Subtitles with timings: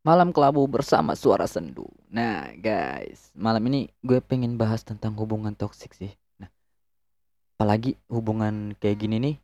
[0.00, 1.84] Malam kelabu bersama suara sendu.
[2.08, 6.08] Nah, guys, malam ini gue pengen bahas tentang hubungan toksik sih.
[6.40, 6.48] Nah,
[7.60, 9.36] apalagi hubungan kayak gini nih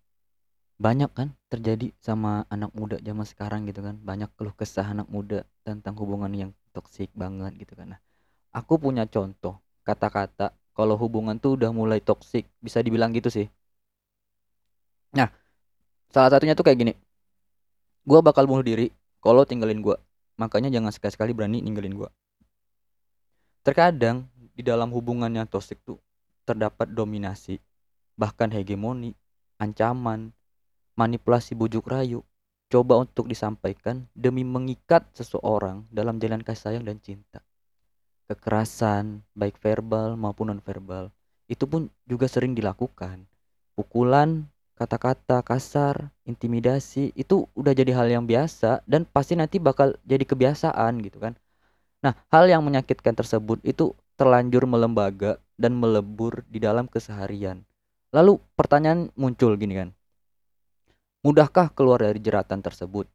[0.81, 4.01] banyak kan terjadi sama anak muda zaman sekarang gitu kan.
[4.01, 7.93] Banyak keluh kesah anak muda tentang hubungan yang toksik banget gitu kan.
[7.93, 8.01] Nah,
[8.49, 13.53] aku punya contoh kata-kata kalau hubungan tuh udah mulai toksik, bisa dibilang gitu sih.
[15.13, 15.29] Nah,
[16.09, 16.93] salah satunya tuh kayak gini.
[18.09, 18.89] Gue bakal bunuh diri
[19.21, 20.06] kalau tinggalin gue.
[20.37, 22.11] Makanya jangan sekali-sekali berani ninggalin gue.
[23.65, 25.99] Terkadang di dalam hubungan yang toksik tuh
[26.47, 27.59] terdapat dominasi,
[28.15, 29.13] bahkan hegemoni,
[29.59, 30.31] ancaman,
[30.95, 32.23] manipulasi bujuk rayu,
[32.71, 37.43] coba untuk disampaikan demi mengikat seseorang dalam jalan kasih sayang dan cinta.
[38.27, 41.11] Kekerasan, baik verbal maupun non-verbal,
[41.47, 43.27] itu pun juga sering dilakukan.
[43.75, 44.47] Pukulan,
[44.77, 51.01] kata-kata kasar, intimidasi, itu udah jadi hal yang biasa dan pasti nanti bakal jadi kebiasaan
[51.01, 51.33] gitu kan.
[52.05, 57.65] Nah, hal yang menyakitkan tersebut itu terlanjur melembaga dan melebur di dalam keseharian.
[58.13, 59.91] Lalu pertanyaan muncul gini kan.
[61.25, 63.09] Mudahkah keluar dari jeratan tersebut?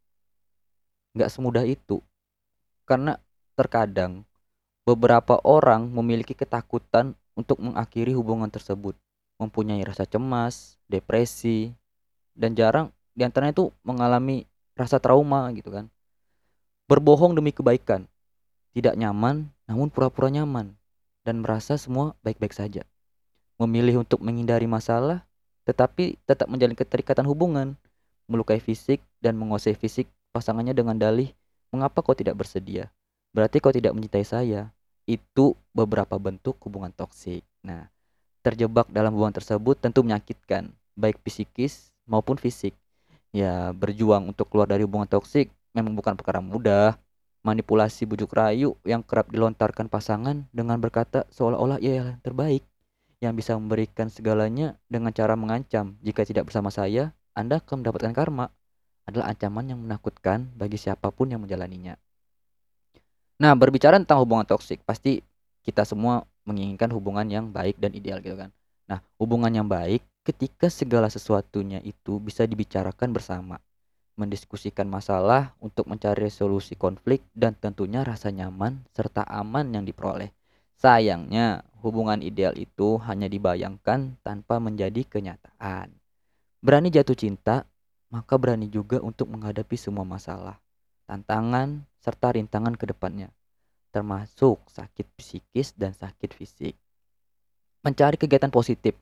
[1.15, 2.01] Nggak semudah itu.
[2.83, 3.15] Karena
[3.55, 4.25] terkadang
[4.83, 8.97] beberapa orang memiliki ketakutan untuk mengakhiri hubungan tersebut.
[9.41, 11.73] Mempunyai rasa cemas, depresi,
[12.37, 14.45] dan jarang di antaranya itu mengalami
[14.77, 15.89] rasa trauma gitu kan.
[16.85, 18.05] Berbohong demi kebaikan
[18.71, 20.77] tidak nyaman namun pura-pura nyaman
[21.25, 22.85] dan merasa semua baik-baik saja.
[23.57, 25.25] Memilih untuk menghindari masalah
[25.65, 27.77] tetapi tetap menjalin keterikatan hubungan,
[28.25, 31.29] melukai fisik dan menguasai fisik pasangannya dengan dalih,
[31.69, 32.89] "Mengapa kau tidak bersedia?
[33.31, 34.73] Berarti kau tidak mencintai saya."
[35.05, 37.45] Itu beberapa bentuk hubungan toksik.
[37.65, 37.89] Nah,
[38.41, 42.75] terjebak dalam hubungan tersebut tentu menyakitkan, baik psikis maupun fisik.
[43.31, 46.99] Ya, berjuang untuk keluar dari hubungan toksik memang bukan perkara mudah
[47.41, 52.61] manipulasi bujuk rayu yang kerap dilontarkan pasangan dengan berkata seolah-olah ia yang terbaik
[53.21, 58.49] yang bisa memberikan segalanya dengan cara mengancam jika tidak bersama saya Anda akan mendapatkan karma
[59.05, 61.97] adalah ancaman yang menakutkan bagi siapa pun yang menjalaninya.
[63.41, 65.25] Nah, berbicara tentang hubungan toksik, pasti
[65.65, 68.51] kita semua menginginkan hubungan yang baik dan ideal gitu kan.
[68.91, 73.57] Nah, hubungan yang baik ketika segala sesuatunya itu bisa dibicarakan bersama
[74.19, 80.29] mendiskusikan masalah untuk mencari solusi konflik dan tentunya rasa nyaman serta aman yang diperoleh.
[80.77, 85.93] Sayangnya, hubungan ideal itu hanya dibayangkan tanpa menjadi kenyataan.
[86.61, 87.65] Berani jatuh cinta,
[88.13, 90.61] maka berani juga untuk menghadapi semua masalah,
[91.09, 93.33] tantangan, serta rintangan ke depannya,
[93.91, 96.75] termasuk sakit psikis dan sakit fisik.
[97.83, 98.95] Mencari kegiatan positif,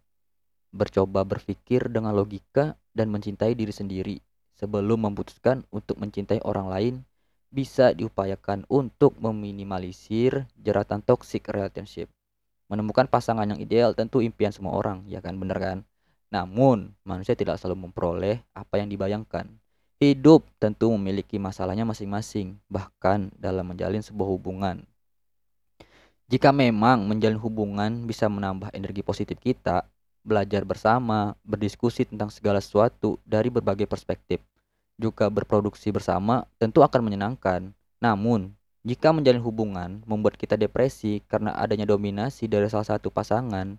[0.73, 4.17] bercoba berpikir dengan logika dan mencintai diri sendiri
[4.57, 6.95] sebelum memutuskan untuk mencintai orang lain
[7.49, 12.11] bisa diupayakan untuk meminimalisir jeratan toxic relationship.
[12.69, 15.77] Menemukan pasangan yang ideal tentu impian semua orang, ya kan bener kan?
[16.29, 19.49] Namun, manusia tidak selalu memperoleh apa yang dibayangkan.
[19.99, 24.87] Hidup tentu memiliki masalahnya masing-masing, bahkan dalam menjalin sebuah hubungan.
[26.31, 29.83] Jika memang menjalin hubungan bisa menambah energi positif kita,
[30.23, 34.39] belajar bersama, berdiskusi tentang segala sesuatu dari berbagai perspektif,
[34.95, 37.75] juga berproduksi bersama tentu akan menyenangkan.
[37.99, 38.55] Namun,
[38.87, 43.75] jika menjalin hubungan membuat kita depresi karena adanya dominasi dari salah satu pasangan,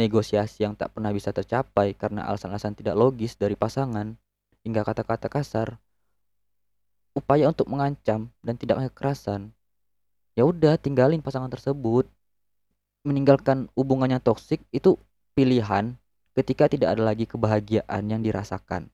[0.00, 4.16] negosiasi yang tak pernah bisa tercapai karena alasan-alasan tidak logis dari pasangan,
[4.62, 5.80] hingga kata-kata kasar,
[7.16, 9.50] upaya untuk mengancam dan tidak kekerasan,
[10.36, 12.06] ya udah tinggalin pasangan tersebut.
[13.00, 15.00] Meninggalkan hubungan yang toksik itu
[15.32, 15.96] pilihan
[16.36, 18.92] ketika tidak ada lagi kebahagiaan yang dirasakan.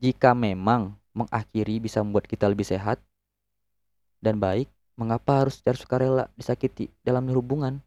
[0.00, 2.96] Jika memang mengakhiri bisa membuat kita lebih sehat
[4.24, 7.84] dan baik, mengapa harus secara sukarela disakiti dalam hubungan?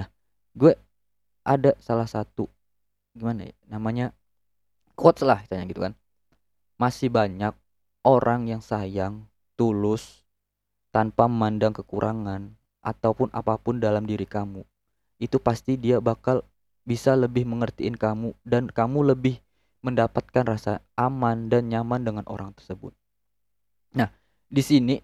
[0.00, 0.08] Nah,
[0.56, 0.80] gue
[1.44, 2.48] ada salah satu
[3.12, 4.16] gimana ya namanya
[4.94, 5.94] quotes lah tanya gitu kan
[6.80, 7.54] masih banyak
[8.02, 10.22] orang yang sayang tulus
[10.90, 12.52] tanpa memandang kekurangan
[12.82, 14.66] ataupun apa pun dalam diri kamu
[15.22, 16.42] itu pasti dia bakal
[16.82, 19.38] bisa lebih mengertiin kamu dan kamu lebih
[19.82, 22.94] mendapatkan rasa aman dan nyaman dengan orang tersebut.
[23.94, 24.10] Nah,
[24.50, 24.98] di sini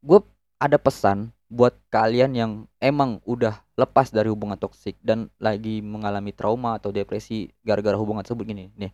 [0.00, 0.20] gue
[0.60, 6.76] ada pesan buat kalian yang emang udah lepas dari hubungan toksik dan lagi mengalami trauma
[6.76, 8.92] atau depresi gara-gara hubungan tersebut gini nih.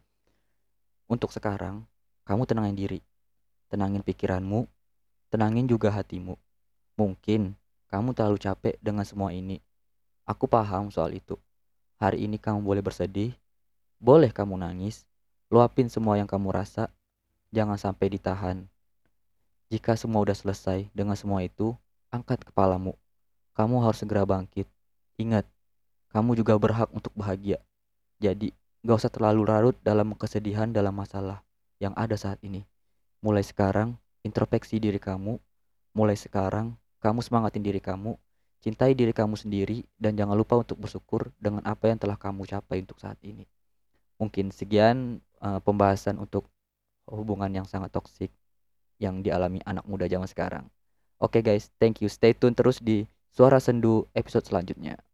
[1.06, 1.86] Untuk sekarang,
[2.26, 3.00] kamu tenangin diri.
[3.70, 4.66] Tenangin pikiranmu,
[5.30, 6.34] tenangin juga hatimu.
[6.98, 7.54] Mungkin
[7.86, 9.62] kamu terlalu capek dengan semua ini.
[10.26, 11.38] Aku paham soal itu.
[12.02, 13.30] Hari ini kamu boleh bersedih,
[14.02, 15.06] boleh kamu nangis,
[15.46, 16.90] luapin semua yang kamu rasa,
[17.54, 18.66] jangan sampai ditahan.
[19.70, 21.74] Jika semua udah selesai dengan semua itu,
[22.10, 22.98] angkat kepalamu.
[23.54, 24.66] Kamu harus segera bangkit.
[25.22, 25.46] Ingat,
[26.10, 27.62] kamu juga berhak untuk bahagia.
[28.18, 28.50] Jadi,
[28.86, 31.42] gak usah terlalu larut dalam kesedihan dalam masalah
[31.82, 32.62] yang ada saat ini.
[33.18, 35.42] Mulai sekarang, introspeksi diri kamu.
[35.90, 38.14] Mulai sekarang, kamu semangatin diri kamu.
[38.62, 42.82] Cintai diri kamu sendiri dan jangan lupa untuk bersyukur dengan apa yang telah kamu capai
[42.86, 43.46] untuk saat ini.
[44.22, 46.48] Mungkin sekian uh, pembahasan untuk
[47.06, 48.32] hubungan yang sangat toksik
[48.98, 50.64] yang dialami anak muda zaman sekarang.
[51.20, 52.08] Oke okay guys, thank you.
[52.10, 55.05] Stay tune terus di Suara Sendu episode selanjutnya.